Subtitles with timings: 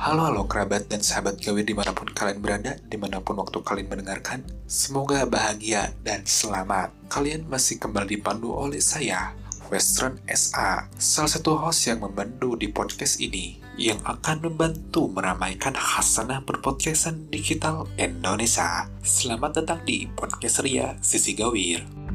[0.00, 3.60] Halo halo kerabat dan sahabat gawe di mana pun kalian berada, di mana pun waktu
[3.60, 6.88] kalian mendengarkan, semoga bahagia dan selamat.
[7.12, 9.36] Kalian masih kembali dipandu oleh saya,
[9.68, 16.48] Western SA, salah satu host yang membantu di podcast ini, yang akan membantu meramaikan hasanah
[16.48, 18.88] berpodcastan digital Indonesia.
[19.04, 22.09] Selamat datang di Podcast Ria Sisi Gawir.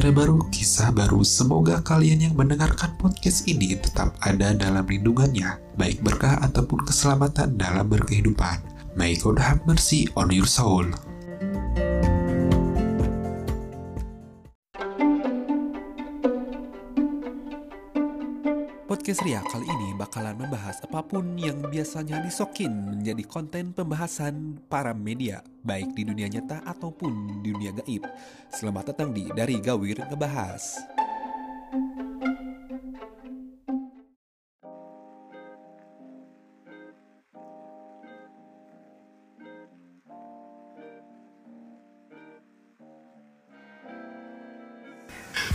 [0.00, 1.20] Era baru, kisah baru.
[1.20, 7.84] Semoga kalian yang mendengarkan podcast ini tetap ada dalam lindungannya, baik berkah ataupun keselamatan dalam
[7.84, 8.64] berkehidupan.
[8.96, 10.88] May God have mercy on your soul.
[19.10, 24.94] Podcast Ria kali ini bakalan membahas apa pun yang biasanya disokin menjadi konten pembahasan para
[24.94, 28.06] media, baik di dunia nyata ataupun di dunia gaib.
[28.54, 30.78] Selamat datang di Dari Gawir Ngebahas.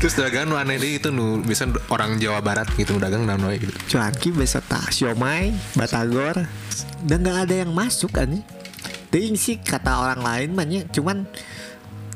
[0.05, 3.41] Terus dagang nu aneh deh itu nu bisa orang Jawa Barat gitu nu dagang naon
[3.49, 3.73] wae gitu.
[3.89, 6.45] cuanki beserta siomay, batagor,
[7.09, 8.29] dan nggak ada yang masuk kan
[9.09, 11.25] Ting sih kata orang lain banyak, cuman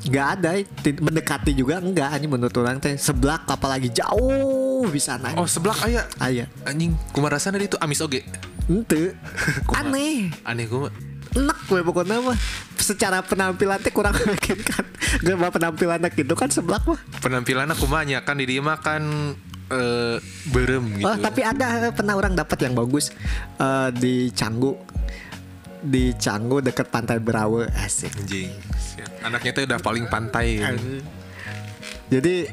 [0.05, 0.61] nggak ada.
[0.61, 2.93] Ti- mendekati juga enggak ini menurut orang teh.
[2.93, 5.41] Seblak apalagi jauh bisa naik.
[5.41, 6.05] Oh, seblak aya.
[6.21, 6.45] aya.
[6.69, 7.73] Anjing, kumaha rasana itu?
[7.81, 8.21] Amis oge.
[8.69, 9.17] ente.
[9.81, 10.29] Aneh.
[10.45, 11.08] Aneh kumaha.
[11.37, 12.37] Enak gue pokoknya mah
[12.77, 14.83] secara penampilan teh kurang meyakinkan
[15.21, 19.35] gak mah penampilannya gitu kan seblak mah Penampilanna kumaha nya kan di dieu mah kan
[19.69, 20.17] eh
[20.49, 21.05] berem gitu.
[21.05, 23.13] Oh, tapi ada pernah orang dapat yang bagus
[23.61, 24.73] eh, di Canggu.
[25.79, 28.11] Di Canggu deket Pantai Berawe asik.
[28.17, 28.49] anjing.
[29.21, 30.57] Anaknya tuh udah paling pantai.
[30.57, 31.05] gitu.
[32.09, 32.49] Jadi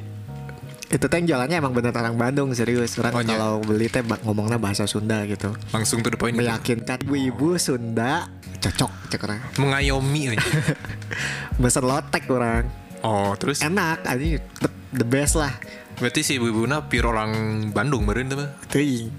[0.87, 2.95] itu teh jalannya emang bener orang Bandung serius.
[3.03, 5.51] Orang Oh, kalau beli teh ngomongnya bahasa Sunda gitu.
[5.75, 6.39] Langsung to the point.
[6.39, 6.47] gitu.
[6.47, 8.31] Meyakinkan ibu-ibu Sunda
[8.63, 9.41] cocok cek orang.
[9.59, 10.55] Mengayomi anjing.
[11.63, 12.71] Mesen lotek orang.
[13.03, 14.71] Oh, terus Enak, ini the,
[15.03, 15.53] the best lah.
[15.97, 17.33] berarti si ibu-ibuna pure orang
[17.75, 18.51] Bandung teh mah.
[18.71, 19.11] Teuing.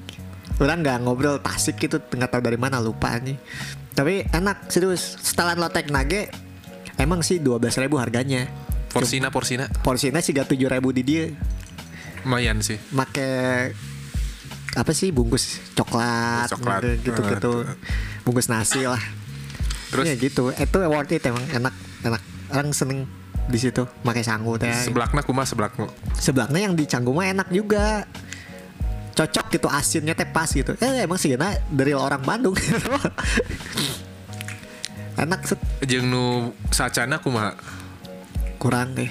[0.58, 3.38] Orang nggak ngobrol Tasik gitu, nggak tahu dari mana lupa nih.
[3.92, 5.18] Tapi enak serius.
[5.20, 6.30] Setelan lotek nage
[6.96, 8.46] emang sih 12.000 ribu harganya.
[8.88, 11.26] Porsina porsina Porsinya sih gak 7.000 ribu di dia.
[12.26, 12.78] Lumayan sih.
[12.94, 13.28] Make
[14.78, 17.02] apa sih bungkus coklat, Coklat.
[17.02, 17.74] gitu gitu, Ah,
[18.22, 19.02] bungkus nasi lah.
[19.90, 21.74] Terus ya gitu, itu worth it emang enak
[22.06, 22.22] enak.
[22.54, 23.10] Orang seneng
[23.48, 24.70] di situ pakai sanggu teh.
[24.70, 25.88] sebelakna kumaha sebelakna?
[26.20, 28.06] Sebelahnya yang di Canggu mah enak juga.
[29.18, 30.78] Cocok gitu asinnya teh pas gitu.
[30.78, 31.34] Eh emang sih
[31.74, 32.54] dari orang Bandung.
[35.18, 35.58] enak set
[35.90, 37.58] Jeung nu sacana kumaha?
[38.58, 39.10] kurang deh.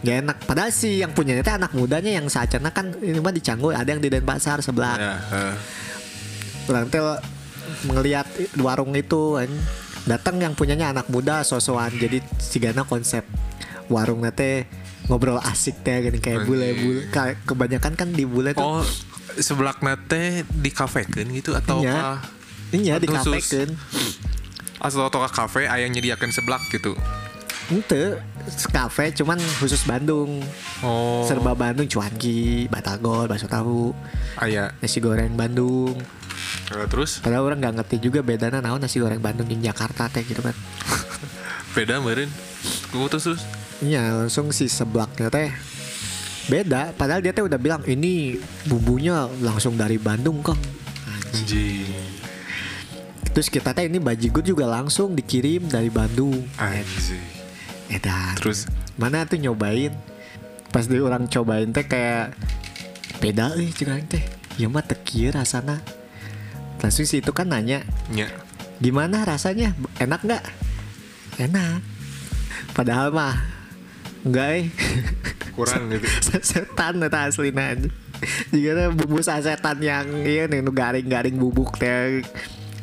[0.00, 0.36] Gak enak.
[0.48, 3.84] Padahal sih yang punyanya teh anak mudanya yang sacana kan ini mah di Canggu ada
[3.84, 4.96] yang di Denpasar sebelah.
[4.96, 5.54] Ya, eh.
[6.72, 7.00] Orang teh
[7.86, 8.26] ngelihat
[8.60, 9.50] warung itu kan
[10.08, 13.22] datang yang punyanya anak muda sosokan jadi sigana konsep
[13.92, 14.64] warung teh
[15.06, 18.82] ngobrol asik teh gini kayak bule-bule kayak kebanyakan kan di bule tuh Oh,
[19.38, 21.94] sebelakna teh di kafe kan gitu atau Iya.
[21.94, 22.12] apa?
[22.70, 23.68] Iya di kafe kan
[24.80, 26.96] Atau ke kafe ayah nyediakan seblak gitu.
[27.70, 28.18] Ente
[28.74, 30.42] kafe cuman khusus Bandung
[30.82, 31.22] Oh.
[31.28, 33.94] Serba Bandung cuanki, batagor, bakso tahu
[34.36, 34.74] Ayah.
[34.80, 35.94] Nasi goreng Bandung
[36.70, 40.22] Eh, terus Padahal orang nggak ngerti juga bedanya naon nasi goreng Bandung di Jakarta teh
[40.22, 40.54] gitu kan
[41.78, 42.26] beda meren.
[42.90, 43.42] Gue terus terus.
[43.80, 45.48] Iya langsung si seblaknya teh
[46.50, 50.58] Beda Padahal dia teh udah bilang Ini bumbunya langsung dari Bandung kok
[51.06, 51.86] Anjing.
[53.30, 57.39] Terus kita teh ini bajigur juga langsung dikirim dari Bandung Anjing.
[57.90, 58.38] Edan.
[58.38, 58.70] Terus?
[58.94, 59.92] Mana tuh nyobain?
[60.70, 62.38] Pas di orang cobain teh kayak
[63.20, 64.24] Beda eh cik teh.
[64.56, 65.84] Ya mah tekir rasana.
[66.80, 68.30] Langsung si itu kan nanya nya.
[68.80, 69.76] Gimana rasanya?
[70.00, 70.44] Enak nggak?
[71.36, 71.84] Enak.
[72.72, 73.36] Padahal mah
[74.24, 74.66] Enggak eh
[75.56, 76.06] kurang gitu.
[76.48, 77.76] Setan eta aslina
[78.52, 82.24] Jika bumbu sasetan yang Iya nih nu garing-garing bubuk teh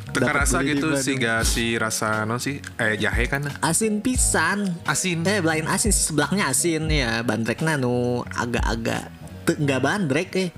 [0.08, 3.44] Teka rasa gitu sih gak si rasa non sih eh jahe kan?
[3.60, 4.74] Asin pisan.
[4.88, 5.22] Asin.
[5.28, 7.22] Eh belain asin sebelahnya asin ya.
[7.22, 9.12] Bandreknya nu agak-agak
[9.48, 10.50] nggak bandrek eh.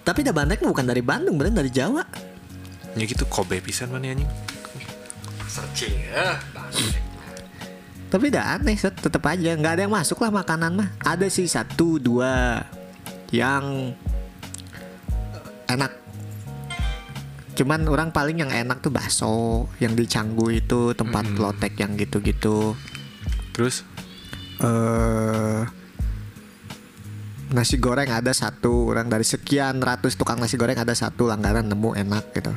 [0.00, 2.04] Tapi dah bandrek bukan dari Bandung bener dari Jawa.
[2.96, 4.30] Ya gitu kobe pisan mana anjing.
[8.10, 10.88] tapi dah aneh set tetep aja nggak ada yang masuk lah makanan mah.
[11.02, 12.62] Ada sih satu dua
[13.30, 13.94] yang
[15.34, 15.99] eh, enak
[17.60, 21.36] cuman orang paling yang enak tuh bakso yang di Canggu itu tempat Mm.
[21.36, 22.72] lotek yang gitu-gitu.
[23.52, 23.84] Terus?
[24.64, 25.60] Eh
[27.50, 32.00] nasi goreng ada satu orang dari sekian ratus tukang nasi goreng ada satu langganan nemu
[32.00, 32.52] enak gitu.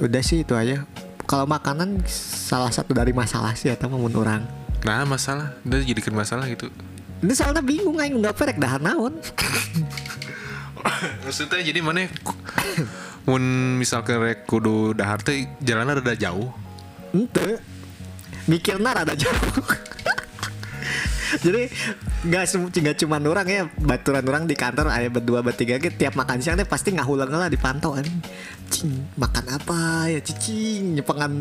[0.00, 0.88] Udah sih itu aja.
[1.28, 4.48] Kalau makanan salah satu dari masalah sih atau mau orang.
[4.80, 6.72] Nah masalah, udah jadikan masalah gitu.
[7.18, 9.18] ini soalnya bingung aing nggak perek dahar naon
[11.28, 12.08] Maksudnya jadi mana?
[13.28, 16.48] Mun misalkan rek kudu dahar teh jalannya rada jauh.
[17.12, 17.60] ente
[18.48, 19.36] mikirnya rada jauh.
[21.44, 21.68] Jadi
[22.24, 25.92] nggak nggak cuma orang ya baturan orang di kantor ayah berdua bertiga gitu.
[25.92, 28.08] Tiap makan siang pasti ngahulang lah dipantau kan.
[28.72, 31.32] Cing makan apa ya cicing nyepengan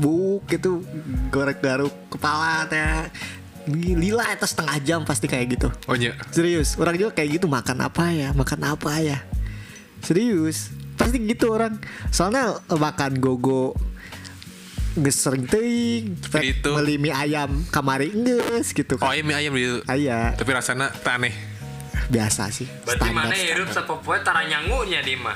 [0.00, 0.80] buk gitu.
[1.28, 3.12] Gorek garuk kepala teh.
[3.68, 5.68] Li- lila itu setengah jam pasti kayak gitu.
[5.88, 6.16] Oh iya.
[6.32, 9.20] serius orang juga kayak gitu makan apa ya makan apa ya
[10.04, 13.74] serius pasti gitu orang soalnya eh, makan gogo
[14.94, 16.70] ngesering teuing rek Gitu.
[16.70, 19.78] beli mie ayam kamari nges gitu Oh kan iya mie ayam gitu.
[19.84, 21.34] Aya, Tapi rasanya aneh.
[22.04, 23.84] biasa sih Berarti mana standar, hidup standar.
[23.90, 25.34] sepopoe tara nyangunya di mah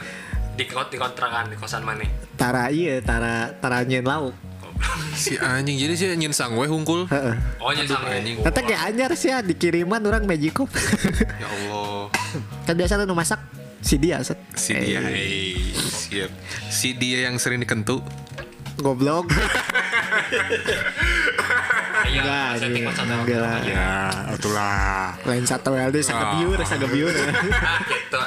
[0.53, 4.37] di kot di kontrakan di kosan mana tara iya tara tara nyen lauk
[5.13, 7.09] Si anjing jadi sih nyen sangwe hungkul.
[7.09, 7.35] Heeh.
[7.59, 10.71] oh nyesang anjing Kata kayak anyar sih ya dikiriman orang Magicom
[11.35, 12.15] Ya Allah.
[12.63, 13.43] kan biasa tuh masak
[13.81, 16.31] si dia set Si dia, eh, siap.
[16.69, 18.03] Si dia yang sering dikentu.
[18.79, 19.27] goblok
[22.09, 23.59] Enggak, Enggak lah.
[23.67, 23.91] Ya,
[24.33, 25.19] itulah.
[25.27, 28.21] lain satu LD sangat biur sangat biur ah gitu.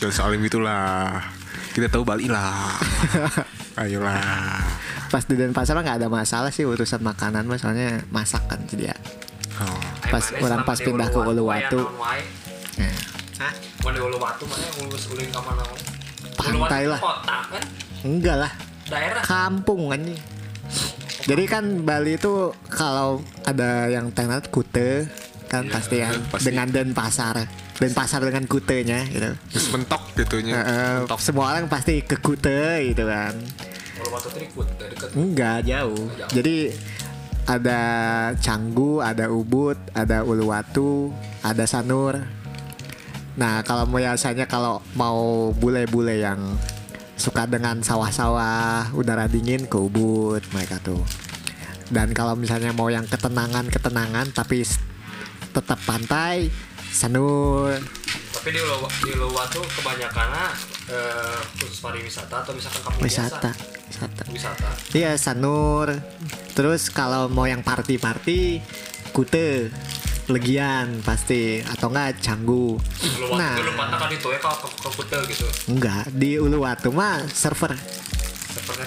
[0.00, 1.20] Jangan saling gitulah.
[1.72, 2.74] Kita tahu Bali lah.
[3.80, 4.60] Ayolah.
[5.08, 8.96] pas di Denpasar nggak ada masalah sih urusan makanan mah soalnya masak kan sih dia
[9.52, 9.80] Oh.
[10.08, 11.84] Pas orang pas pindah ke Uluwatu?
[12.80, 12.96] Nah,
[13.42, 13.52] Hah?
[13.82, 15.62] Mana Uluwatu mana ulus ulin ka mana?
[16.38, 17.00] Pantai Uluwatu lah.
[17.00, 17.62] Kota kan?
[18.02, 18.52] enggak lah
[18.84, 19.22] Daerah.
[19.22, 20.18] kampung kan nih
[21.22, 25.06] jadi kan Bali itu kalau ada yang tenat kute
[25.46, 26.50] kan pasti kan pasti.
[26.50, 27.46] dengan Denpasar
[27.78, 30.54] Denpasar dengan kutenya gitu Terus mentok gitunya.
[30.56, 31.18] Heeh, mentok.
[31.18, 33.34] semua orang pasti ke kute gitu kan
[33.98, 35.10] Uluwatu deket.
[35.14, 36.74] enggak jauh jadi
[37.42, 37.80] ada
[38.38, 42.18] Canggu ada Ubud ada Uluwatu ada Sanur
[43.32, 46.56] nah kalau biasanya kalau mau bule-bule yang
[47.16, 51.00] suka dengan sawah-sawah udara dingin ke Ubud mereka tuh.
[51.92, 54.64] Dan kalau misalnya mau yang ketenangan ketenangan tapi
[55.52, 56.48] tetap pantai
[56.92, 57.72] Sanur.
[58.36, 60.28] Tapi di Uluwatu, di Uluwatu kebanyakan
[60.92, 63.88] eh, khusus pariwisata atau misalkan kampung wisata biasa.
[63.88, 64.22] wisata.
[64.28, 64.68] Wisata.
[64.92, 65.88] Iya Sanur.
[66.52, 68.60] Terus kalau mau yang party-party
[69.12, 69.68] Kute
[70.32, 71.60] Legian pasti.
[71.60, 72.80] Atau enggak Canggu.
[72.80, 73.54] Uluwatu Nah.
[73.54, 75.46] belum patah kan itu ya kalau ke, ke gitu.
[75.68, 77.72] Enggak Di Uluwatu mah server.
[77.72, 78.86] Namanya.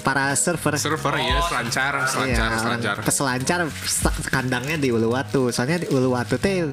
[0.00, 0.78] Para server.
[0.78, 2.94] Server ya, selancar, selancar, Iya, selancar.
[3.02, 5.50] Peselancar sa- kandangnya di Uluwatu.
[5.50, 6.70] Soalnya di Uluwatu teh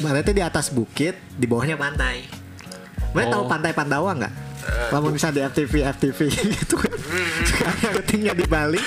[0.00, 2.24] Mana tuh di atas bukit Di bawahnya pantai.
[3.10, 3.48] Mana tahu Oh.
[3.48, 4.34] pantai Pandawa nggak?
[4.64, 6.18] Kamu bisa di FTV FTV
[6.56, 6.94] gitu kan.
[7.84, 8.80] Yang tinggal di Bali.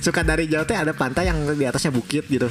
[0.00, 2.48] Suka dari jauh teh ada pantai yang di atasnya bukit gitu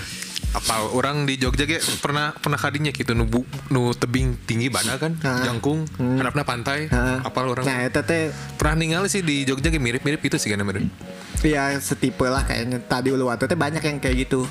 [0.51, 4.99] Apa orang di Jogja ge pernah pernah kadinya gitu nu bu- nu tebing tinggi badak
[4.99, 5.41] kan, Ah.
[5.41, 6.85] jangkung, harapna pantai.
[6.85, 7.17] Heeh.
[7.21, 10.59] Apal orang Nah itu teh pernah ningali sih di Jogja ge mirip-mirip gitu sih kan
[10.59, 10.91] meren.
[11.41, 14.45] ya setipe lah kayaknya Tadi Uluwatu teh banyak yang kayak gitu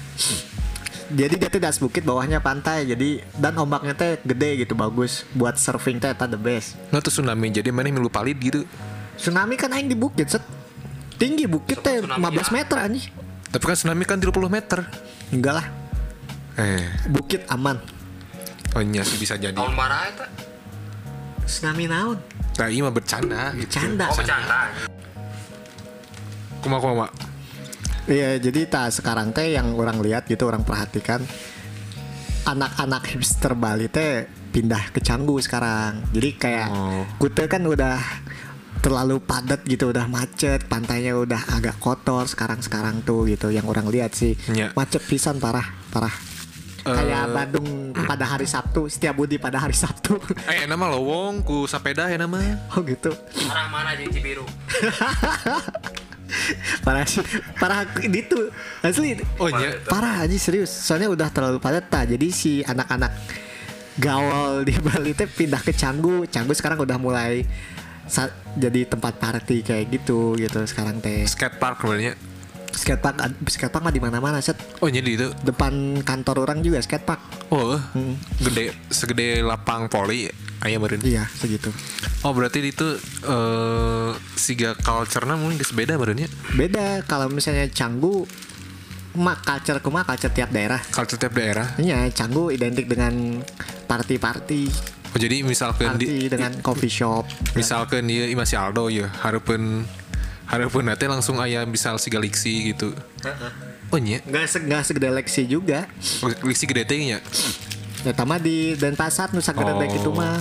[1.09, 5.23] jadi dia tuh di atas bukit bawahnya pantai jadi dan ombaknya teh gede gitu bagus
[5.31, 8.67] buat surfing teh eta the best Nah tuh tsunami jadi mana milu palit gitu.
[9.15, 10.43] tsunami kan aing di bukit set
[11.15, 12.53] tinggi bukit teh Tsunami 15 ya.
[12.53, 13.07] meter anjing
[13.49, 14.79] Tapi kan tsunami kan 30 meter.
[15.31, 15.67] enggak lah
[16.61, 17.81] Eh, bukit aman
[18.77, 19.57] oh iya sih bisa jadi.
[19.57, 20.27] Tahun marah itu.
[21.49, 22.19] tsunami naon
[22.61, 23.81] Nah, iya mah bercanda gitu.
[23.81, 24.69] canda Oh bercanda.
[26.61, 27.09] Kuma kuma.
[28.05, 31.25] Iya, jadi tak sekarang teh yang orang lihat gitu orang perhatikan
[32.45, 36.05] anak-anak hipster Bali teh pindah ke Canggu sekarang.
[36.13, 37.09] Jadi kayak Oh.
[37.17, 37.97] Kute kan udah
[38.85, 44.13] terlalu padat gitu, udah macet, pantainya udah agak kotor sekarang-sekarang tuh gitu yang orang lihat
[44.13, 44.37] sih.
[44.53, 44.77] Iya.
[44.77, 46.13] Macet pisan parah, parah.
[46.81, 50.17] Kayak Bandung pada hari Sabtu, setiap Budi pada hari Sabtu.
[50.49, 52.41] Eh, nama lowong ku sepeda ya nama.
[52.73, 53.13] oh gitu.
[53.49, 54.45] Arah mana jadi Cibiru?
[56.87, 57.23] Parah sih,
[57.59, 58.55] parah gitu.
[58.81, 59.19] Asli.
[59.43, 59.83] Oh iya.
[59.87, 60.71] Parah aja serius.
[60.71, 62.07] Soalnya udah terlalu padat ta.
[62.07, 63.13] Jadi si anak-anak
[63.99, 66.25] gaul di Bali teh pindah ke Canggu.
[66.31, 67.45] Canggu sekarang udah mulai
[68.59, 71.27] jadi tempat party kayak gitu gitu sekarang teh.
[71.27, 72.15] Skate park sebenarnya.
[72.71, 74.57] Skatepark skatepark mah di mana-mana set.
[74.79, 75.29] Oh jadi itu.
[75.41, 77.21] Depan kantor orang juga skatepark.
[77.49, 78.15] Oh, Hmm.
[78.41, 81.01] gede segede lapang poli aya meureun.
[81.01, 81.73] Iya, segitu.
[82.21, 82.87] Oh, berarti itu
[83.25, 86.29] eh siga culture-na mungkin beda meureun ya.
[86.53, 88.25] Beda kalau misalnya Canggu
[89.13, 91.75] mak culture kumah culture tiap daerah Culture tiap daerah.
[91.77, 93.43] Iya, canggu identik dengan
[93.85, 94.63] party-party,
[95.11, 97.27] Oh, jadi misalkan party di, dengan coffee shop.
[97.59, 99.83] misalkan dia masih Aldo ya harapan
[100.51, 102.91] harapan nanti langsung ayah misal si Galaxy gitu.
[103.91, 105.87] Oh nya, Nggak se nggak segede Lexi juga.
[106.23, 107.19] Galaxy gede teh nya.
[108.03, 109.87] Ya tama di Denpasar Nusa Tenggara Oh.
[109.87, 110.39] gitu mah.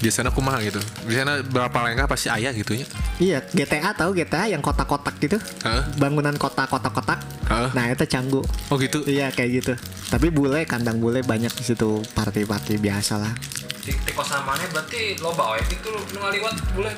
[0.00, 0.80] Biasanya kumaha gitu.
[1.04, 2.88] Biasanya berapa lengkah pasti ayah gitu ya.
[3.20, 5.36] Iya, GTA tahu GTA yang kotak-kotak gitu.
[5.36, 5.82] Heeh.
[6.00, 7.20] Bangunan kota kotak-kotak.
[7.46, 7.68] Heeh.
[7.76, 8.40] Nah, itu canggu.
[8.72, 9.04] Oh gitu.
[9.04, 9.72] Iya, kayak gitu.
[10.08, 13.32] Tapi bule, kandang bule banyak di situ party-party biasa lah.
[13.80, 16.92] di, di kosan mana berarti loba we itu ngaliwat bule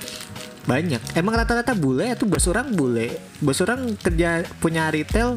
[0.62, 1.18] Banyak.
[1.18, 3.18] Emang rata-rata bule itu bos orang bule.
[3.42, 5.34] Bos orang kerja punya retail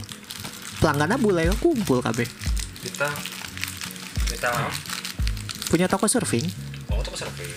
[0.80, 2.28] pelanggannya bule kumpul kabeh.
[2.86, 3.10] kita
[4.30, 4.50] kita
[5.66, 6.46] Punya toko surfing.
[6.94, 7.50] oh tuh survei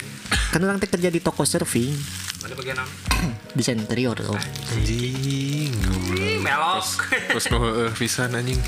[0.48, 1.92] Kan orang teh kerja di toko surfing
[2.38, 2.92] mana bagian apa
[3.58, 4.38] desain interior tuh.
[4.72, 5.74] Anjing.
[6.38, 6.86] melok
[7.34, 8.62] Terus nu heueuh pisan anjing.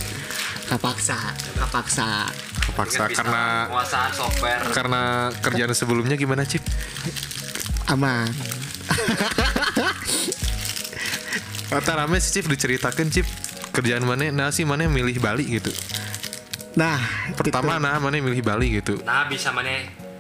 [0.67, 1.15] Kapaksa,
[1.55, 2.27] kapaksa.
[2.75, 3.45] Paksa Dengan bisa karena
[4.75, 5.03] karena
[5.43, 6.63] kerjaan sebelumnya gimana Cip?
[7.91, 8.31] Aman.
[11.71, 13.27] Rata rame sih Cip diceritakan Cip
[13.71, 15.71] kerjaan mana nah sih mana milih Bali gitu.
[16.75, 16.99] Nah,
[17.35, 17.85] Pertama gitu.
[17.87, 18.99] nah mana milih Bali gitu.
[19.07, 19.71] nah bisa mana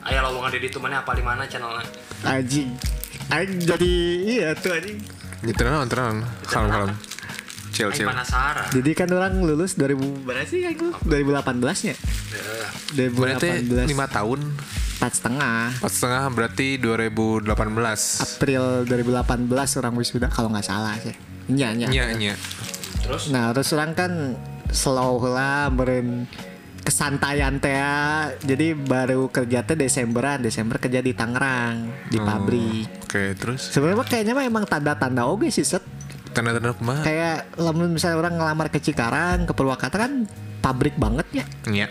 [0.07, 1.83] ayah lowongan di itu mana apa di mana channelnya
[2.23, 2.71] anjing.
[3.31, 3.91] Anjing jadi
[4.27, 4.99] iya tuh anjing.
[5.55, 6.17] Tenan tenan.
[6.47, 6.91] Kalem kalem.
[7.71, 8.09] Chill Aing chill.
[8.11, 10.91] penasaran Jadi kan orang lulus 2000 berapa sih aku?
[11.07, 11.95] 2018 nya.
[12.31, 14.41] Ya, Berarti 2018 lima tahun.
[15.01, 17.49] empat setengah Empat setengah berarti 2018.
[18.21, 21.17] April 2018 orang wisuda kalau nggak salah sih.
[21.49, 21.89] Nya nya.
[21.89, 22.35] Nya nya.
[23.01, 24.13] terus Nah terus orang kan
[24.71, 26.29] slow lah beren
[26.81, 28.31] kesantaian teh ya.
[28.41, 34.05] jadi baru kerja teh Desemberan Desember kerja di Tangerang di Oh, pabrik Oke terus sebenarnya
[34.05, 35.85] kayaknya mah emang tanda-tanda oke sih set
[36.33, 37.03] tanda-tanda kumaha?
[37.03, 37.53] kayak
[37.87, 40.25] misalnya orang ngelamar ke Cikarang ke Purwakarta kan
[40.61, 41.87] pabrik banget ya Nya.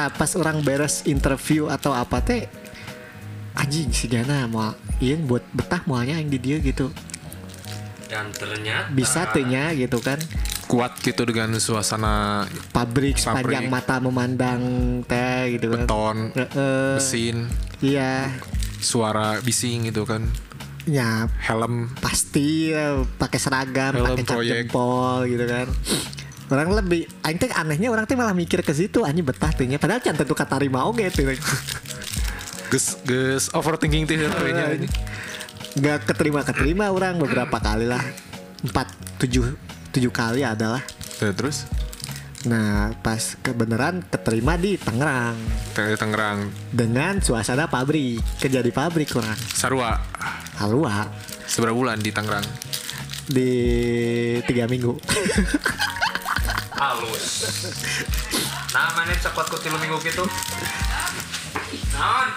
[0.00, 2.48] Tak pas orang beres interview atau apa teh
[3.52, 6.88] anjing si Gana mau iya buat betah mualnya yang di dia gitu
[8.08, 10.16] dan ternyata bisa tehnya gitu kan
[10.64, 13.74] Kuat gitu dengan suasana pabrik sepanjang Pabrik.
[13.74, 14.60] mata memandang
[15.04, 16.94] teh gitu kan beton, Heeh.
[16.94, 17.36] mesin,
[17.82, 18.30] iya
[18.78, 20.24] suara bising gitu kan.
[20.86, 24.54] ya Helm pasti ya, pakai seragam Helm pakai cap proyek.
[24.64, 25.66] jempol gitu kan
[26.50, 30.02] orang lebih aing teh anehnya orang teh malah mikir ke situ anjing betah tehnya padahal
[30.02, 31.30] can tentu kata terima oge tuh
[32.70, 34.30] gus gus overthinking tuh ya
[34.74, 34.86] ini.
[35.78, 38.02] nggak keterima keterima orang beberapa kali lah.
[38.60, 38.90] Empat
[39.22, 39.56] tujuh
[39.90, 40.82] tujuh kali adalah
[41.16, 41.64] Tuh, terus?
[42.44, 45.36] Nah pas kebenaran keterima di Tangerang.
[45.72, 46.50] Teng- Tangerang.
[46.70, 49.38] Dengan suasana pabrik kerja di pabrik orang.
[49.50, 49.96] Sarua.
[50.60, 51.08] Halua
[51.48, 52.44] seberapa bulan di Tangerang?
[53.30, 53.50] di
[54.42, 54.90] tiga minggu
[56.80, 57.44] halus
[58.72, 60.24] nah mana kuat kuat tilu minggu gitu
[61.92, 62.28] non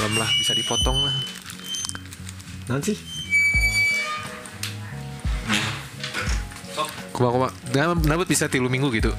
[0.00, 1.12] Belum lah bisa dipotong lah.
[2.72, 2.96] non sih
[6.72, 7.48] sok Kuma kuma.
[7.68, 9.12] Kenapa bisa tilu minggu gitu?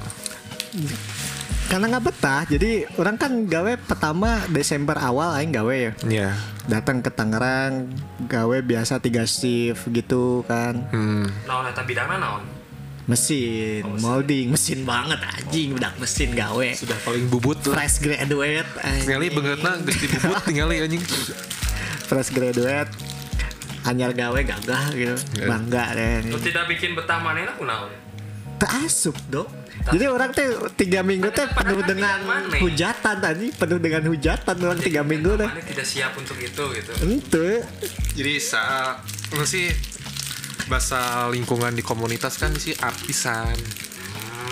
[1.72, 6.30] Karena nggak betah jadi orang kan gawe pertama Desember awal aing gawe ya Iya.
[6.68, 7.88] datang ke Tangerang
[8.22, 11.32] gawe biasa tiga shift gitu kan Hmm.
[11.42, 12.44] naon eta bidangna naon
[13.08, 17.74] mesin molding mesin banget anjing udah mesin gawe Sudah paling bubut lah.
[17.74, 19.02] fresh graduate anjing.
[19.02, 21.04] Tinggali bengetna geus dibubut tinggali anjing.
[22.06, 22.92] fresh graduate
[23.82, 25.48] anyar gawe gagah gitu Ya.
[25.48, 27.64] bangga deh lu tidak bikin betah mana aku
[28.62, 29.50] naon asup dong
[29.90, 30.46] jadi orang teh
[30.78, 32.62] tiga minggu teh penuh dengan kan mana?
[32.62, 33.50] hujatan tadi.
[33.50, 35.50] Penuh dengan hujatan orang tiga minggu teh.
[35.50, 36.92] Mana tidak siap untuk itu gitu.
[37.02, 37.66] Ente.
[38.14, 39.02] Jadi saat
[39.34, 39.74] lu sih
[40.70, 43.58] bahasa lingkungan di komunitas kan sih artisan.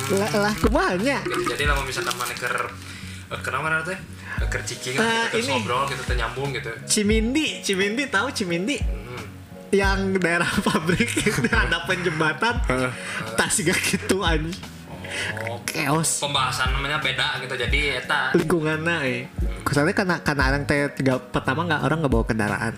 [0.09, 2.49] lah lah kumanya jadi lama misalkan mana ker
[3.29, 3.93] eh, kenapa mana teh?
[4.41, 6.71] Eh, ker cicing Ah, kita ngobrol gitu nyambung gitu.
[6.89, 8.81] Cimindi Cimindi tahu Cimindi?
[8.81, 8.98] Hmm.
[9.69, 12.55] Yang daerah pabrik itu ada penjembatan
[13.37, 14.53] tas gak gitu anjing.
[15.49, 16.21] Oh chaos.
[16.21, 18.29] pembahasan namanya beda gitu jadi eta.
[18.37, 19.21] Lingkungannya eh.
[19.65, 22.73] Kesannya karena karena orang teh nggak- pertama nggak orang nggak bawa kendaraan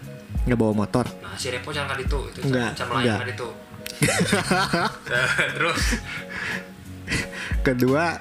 [0.47, 1.05] nggak bawa motor.
[1.19, 3.47] Nah si Repo jangan kan itu itu Enggak, jangan kan itu.
[5.59, 5.81] Terus?
[7.61, 8.15] Kedua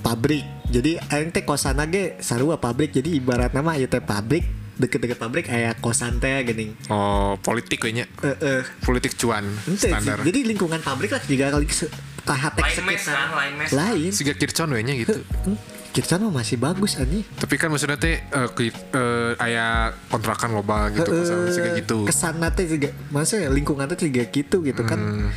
[0.00, 0.44] pabrik.
[0.72, 5.46] Jadi aing teh kosan ge sarua pabrik jadi ibarat nama ya teh pabrik deket-deket pabrik
[5.46, 8.10] aya kosan teh gini Oh, politik kayaknya.
[8.20, 10.18] eh eh Politik cuan ente standar.
[10.20, 14.10] jadi lingkungan pabrik lah juga kali se- tahatek lain mes kan sekitar lain mes lain
[14.10, 15.22] Siga kircon we nya gitu.
[15.92, 19.66] kita mah masih bagus ani Tapi kan maksudnya teh eh, ki- eh, aya
[20.06, 21.98] kontrakan loba gitu Eh, kesan kayak gitu.
[22.02, 25.28] ke sana teh juga maksudnya lingkungan teh juga gitu gitu kan Hmm.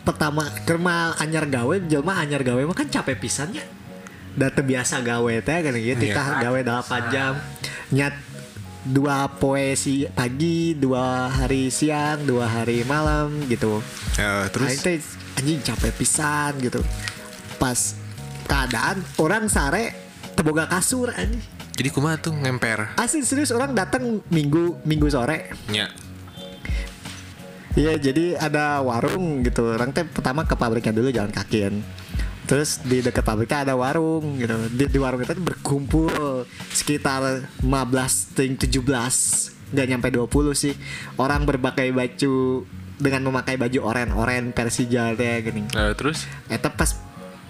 [0.00, 3.64] pertama kerma anyar gawe jelma anyar gawe mah kan capek pisannya
[4.34, 6.12] udah terbiasa gawe teh kan gitu Iya.
[6.12, 7.32] kita gawe 8 jam
[7.90, 8.14] nyat
[8.84, 13.80] dua poesi pagi dua hari siang dua hari malam gitu.
[14.20, 14.68] Ya, terus?
[14.68, 15.00] Aing teh
[15.40, 16.84] anjing capek pisan gitu.
[17.56, 17.96] Pas
[18.44, 19.96] keadaan orang sare
[20.36, 21.40] teboga kasur anjing.
[21.74, 22.94] Jadi kumaha tuh ngemper.
[22.94, 25.50] asli serius orang datang minggu minggu sore.
[25.72, 25.90] Ya.
[27.74, 29.74] Iya jadi ada warung gitu.
[29.74, 31.74] Orang teh pertama ke pabriknya dulu jalan kaki kan.
[32.46, 34.54] Terus di dekat pabriknya ada warung gitu.
[34.70, 38.82] Di, di warung itu berkumpul Sekitar 15 ting 17
[39.72, 40.74] Gak nyampe 20 sih
[41.16, 46.98] Orang berbagai baju Dengan memakai baju oren-oren Persija teh gini Eh, terus Eta pas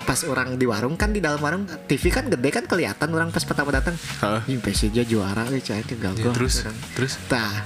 [0.05, 3.41] pas orang di warung kan di dalam warung TV kan gede kan kelihatan orang pas
[3.41, 3.97] pertama datang.
[3.97, 4.53] Heeh.
[4.53, 6.29] Ih Persija juara euy cai Ya, gagah.
[6.37, 6.77] terus orang.
[6.93, 7.65] terus Nah,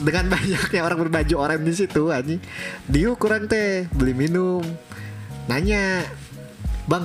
[0.00, 2.40] dengan banyaknya orang berbaju oranye di situ anjing.
[2.88, 4.64] Dia kurang teh beli minum.
[5.44, 6.08] Nanya,
[6.88, 7.04] "Bang,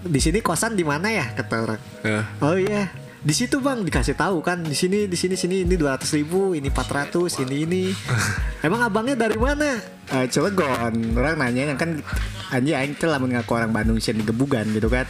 [0.00, 1.80] di sini kosan di mana ya?" kata orang.
[2.04, 2.88] Eh, Oh iya,
[3.20, 6.72] di situ bang dikasih tahu kan di sini di sini sini ini 200 ribu ini
[6.72, 7.84] 400 ini ini.
[8.66, 9.76] Emang abangnya dari mana?
[10.08, 12.00] Eh Cilegon orang nanya yang kan
[12.48, 15.04] anjing aing teh lamun ngaku orang Bandung sih Gebugan gitu kan.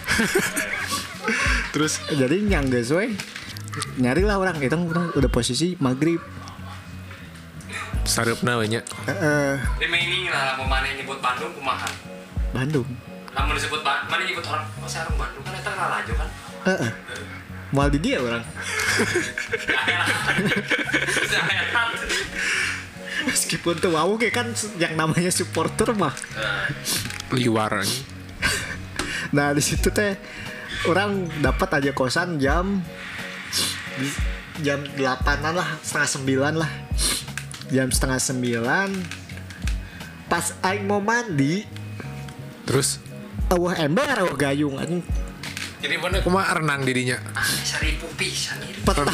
[1.72, 2.02] Terus?
[2.10, 3.14] Jadi nyangges we
[4.02, 6.18] nyari lah orang itu orang udah posisi maghrib.
[8.02, 8.82] Sarepna we nya.
[9.06, 11.86] Eh, eh, Di meaning lah mau mana yang nyebut Bandung kumaha.
[12.50, 13.09] Bandung
[13.40, 16.28] Namun disebut Ba- mana nyebut orang oh saya orang Bandung kan eta ngalajo kan.
[16.68, 16.92] Eh, eh.
[17.72, 18.44] Mal di dia orang
[23.20, 26.12] meskipun tuh wow kayak kan yang namanya supporter mah
[27.32, 28.04] liwar anjing.
[29.32, 30.18] Nah di situ teh
[30.84, 32.84] orang dapat aja kosan jam
[34.60, 36.70] jam delapanan lah setengah sembilan lah
[37.70, 38.88] jam setengah sembilan
[40.26, 41.80] pas aing mau mandi
[42.70, 43.02] Terus
[43.50, 45.02] awah ember awah gayung anjing
[45.80, 47.16] jadi mana kumaha renang dirinya?
[47.32, 49.12] Ah, seribu pisan pertama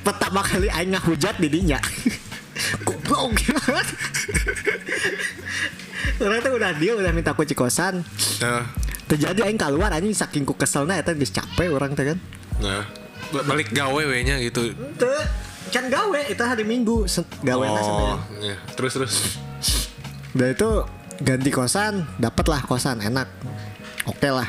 [0.00, 1.76] pertama kali aing ngahujat di dinya
[2.82, 3.36] goblok
[6.20, 8.00] orang tuh udah dia udah minta kunci kosan
[8.40, 8.64] Nah,
[9.04, 12.18] terjadi aing keluar anjing saking ku keselnya eta geus capek orang teh kan
[12.58, 12.82] nah
[13.44, 14.70] balik gawe we nya gitu.
[14.70, 15.10] Ente,
[15.68, 17.02] kan gawe itu hari Minggu
[17.42, 18.16] gawe lah Oh, sebenarnya.
[18.46, 18.56] iya.
[18.78, 19.14] terus terus.
[20.32, 20.70] Udah itu
[21.22, 23.28] ganti kosan, dapet lah kosan enak.
[24.08, 24.48] Oke lah.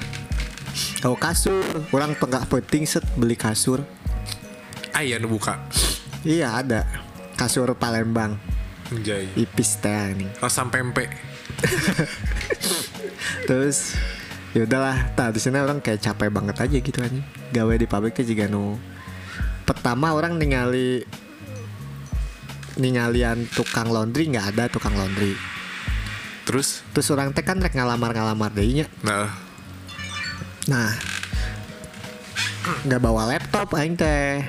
[1.00, 1.62] Tahu kasur,
[1.96, 3.86] orang tengah penting set beli kasur.
[4.96, 5.60] Aya nu buka.
[6.26, 6.82] Iya ada.
[7.36, 8.40] Kasur Palembang,
[8.90, 9.28] Anjay.
[9.36, 10.28] ipis teh ini.
[10.40, 11.12] Rasa pempek.
[13.48, 13.92] Terus
[14.56, 17.12] ya udahlah, tak di sini orang kayak capek banget aja gitu kan.
[17.52, 18.80] Gawe di pabriknya juga nu.
[19.68, 21.04] Pertama orang ningali
[22.80, 25.36] ningalian tukang laundry nggak ada tukang laundry.
[26.46, 26.86] Terus?
[26.94, 29.34] Terus orang teh kan rek ngalamar-ngalamar deh nah.
[30.70, 30.94] Nah.
[32.86, 34.46] Nggak bawa laptop aing teh.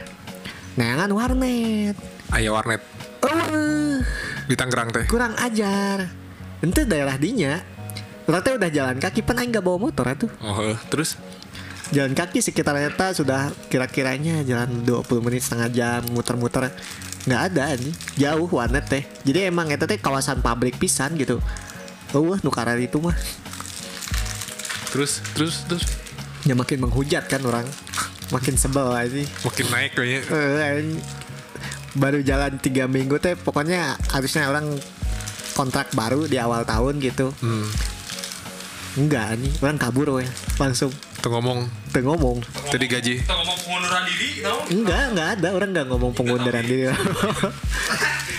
[0.76, 1.96] Neangan warnet.
[2.32, 2.84] Aya warnet.
[3.24, 4.00] Oh
[4.46, 5.04] di Tangerang teh.
[5.08, 6.06] kurang ajar.
[6.62, 7.60] Ente daerah dinya
[8.26, 10.30] Orang teh udah jalan kaki Pan aing nggak bawa motor atuh.
[10.42, 11.14] Oh, terus?
[11.94, 16.74] Jalan kaki sekitar eta sudah kira-kiranya jalan 20 menit setengah jam muter-muter.
[17.22, 19.06] Nggak ada nih jauh warnet teh.
[19.22, 21.38] Jadi emang eta teh kawasan pabrik pisan gitu
[22.14, 23.16] oh nukaran itu mah.
[24.92, 25.84] Terus terus terus.
[26.46, 27.66] Ya makin menghujat kan orang.
[28.30, 30.20] Makin sebel aja makin naik kayaknya.
[30.30, 30.98] Eh,
[31.96, 34.76] baru jalan tiga minggu teh pokoknya harusnya orang
[35.56, 37.32] kontrak baru di awal tahun gitu.
[37.40, 37.66] Hmm.
[38.96, 40.24] enggak nih orang kabur we
[40.56, 40.88] langsung.
[41.20, 41.68] Tuh ngomong.
[41.92, 42.40] Tuh ngomong.
[42.72, 43.14] Tadi gaji.
[43.20, 44.58] Kita ngomong pengunduran diri, tau?
[44.72, 45.48] enggak enggak ada.
[45.52, 46.88] Orang nggak ngomong pengunduran diri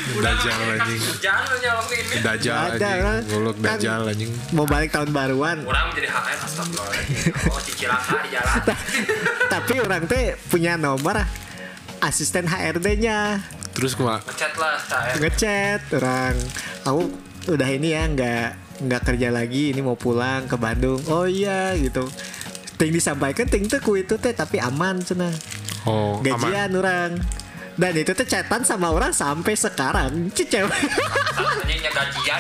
[0.10, 1.02] Dajal anjing.
[1.20, 2.16] Jangan nyolong ini.
[2.20, 3.26] Dajal anjing.
[3.28, 4.32] Golok Kan- dajal anjing.
[4.50, 7.34] mau balik tahun baruan Orang menjadi HKN astagfirullahaladzim.
[7.46, 8.62] Oh, cicilaka di jalan.
[9.48, 11.18] tapi orang teh punya nomor
[12.00, 13.42] asisten HRD-nya
[13.72, 14.22] Terus kumaha?
[14.24, 15.12] Ngechat lah, saya.
[15.18, 16.36] ngechat orang
[16.82, 17.02] aku
[17.48, 18.48] udah ini ya nggak
[18.80, 22.06] nggak kerja lagi ini mau pulang ke Bandung oh iya gitu
[22.76, 25.30] ting disampaikan ting tuh ku itu teh tapi aman cina
[25.84, 26.26] Oh, aman.
[26.28, 27.12] gajian orang
[27.78, 30.34] dan itu tuh chatan sama orang sampai sekarang.
[30.34, 30.66] Cewek.
[31.38, 32.40] Anjing nya gajian.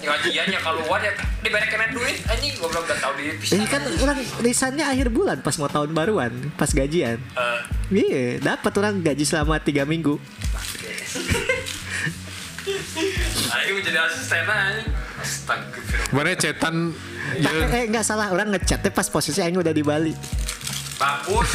[0.00, 1.12] Nya gajian nya keluar ya.
[1.44, 2.56] Diberi kena duit anjing.
[2.56, 3.60] Goblok gak tahu diri pisan.
[3.60, 7.20] ini kan orang risannya akhir bulan pas mau tahun baruan pas gajian.
[7.20, 7.60] Eh,
[7.92, 10.16] iya dapat orang gaji selama tiga minggu.
[13.52, 14.88] Ayo menjadi asisten anjing.
[15.20, 16.12] Astagfirullah.
[16.16, 16.74] Mana cetan?
[17.36, 20.12] Nah, ya eh nggak salah orang ngechatnya pas posisi Aing udah di Bali
[21.04, 21.48] Bagus.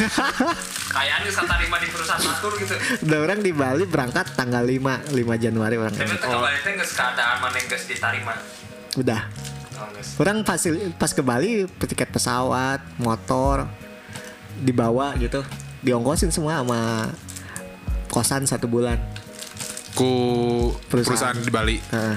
[0.94, 2.74] Kayaknya saya terima di perusahaan atur gitu.
[3.02, 6.88] udah orang di Bali berangkat tanggal 5 5 Januari orang Tapi itu kembali teh nggak
[6.88, 8.34] keadaan mana yang geus diterima.
[8.96, 9.22] udah
[9.72, 9.88] Oh,
[10.20, 13.64] orang fasil pas ke Bali tiket pesawat motor
[14.58, 15.40] dibawa gitu
[15.80, 17.08] diongkosin semua sama
[18.06, 19.00] kosan satu bulan
[19.90, 20.10] ku
[20.84, 21.32] Perusahaan.
[21.32, 21.76] perusahaan di Bali.
[21.80, 22.16] Heeh.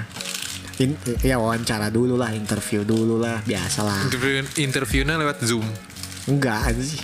[0.81, 5.63] In- ya wawancara dulu lah interview dulu lah biasa lah Interview interviewnya lewat Zoom.
[6.25, 6.99] Enggak sih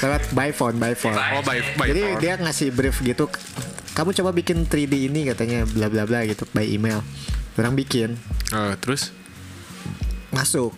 [0.00, 2.20] lewat by phone by phone Oh, by by jadi phone.
[2.20, 3.28] dia ngasih brief gitu
[3.92, 7.04] kamu coba bikin 3D ini katanya bla bla bla gitu by email
[7.54, 8.16] orang bikin
[8.48, 9.12] Eh, terus
[10.30, 10.72] masuk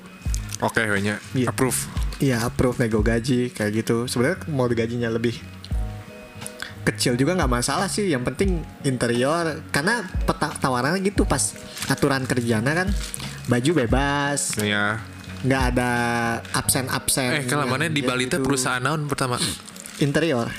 [0.59, 1.47] oke banyak Iya.
[1.49, 1.81] approve.
[2.17, 4.07] Iya approve nego gaji kayak gitu.
[4.07, 5.35] Sebenarnya mau gajinya lebih
[6.85, 8.07] kecil juga nggak masalah sih.
[8.07, 8.51] Yang penting
[8.83, 11.55] interior karena peta tawarannya gitu pas
[11.87, 12.89] aturan kerjanya kan
[13.45, 15.03] baju bebas, Ya.
[15.45, 15.91] Nggak ada
[16.57, 17.31] absen absen.
[17.31, 19.37] Eh, kalau mana di Bali teh perusahaan naon pertama?
[20.03, 20.51] interior.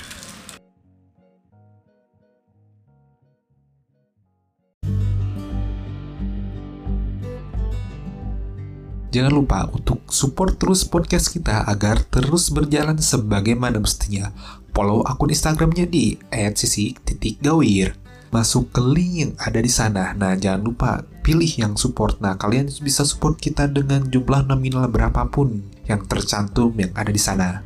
[9.16, 14.28] Jangan lupa untuk support terus podcast kita agar terus berjalan sebagaimana mestinya.
[14.76, 18.05] Follow akun Instagramnya di @sisi.gawir.
[18.34, 20.16] Masuk ke link yang ada di sana.
[20.16, 20.90] Nah, jangan lupa
[21.22, 22.18] pilih yang support.
[22.18, 27.62] Nah, kalian bisa support kita dengan jumlah nominal berapapun yang tercantum yang ada di sana.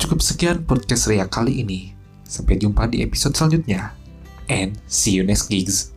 [0.00, 1.94] Cukup sekian podcast Ria kali ini.
[2.26, 3.94] Sampai jumpa di episode selanjutnya.
[4.50, 5.91] And see you next gigs.